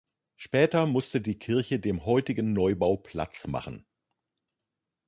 [0.35, 3.85] Später musste die Kirche dem heutigen Neubau Platz machen.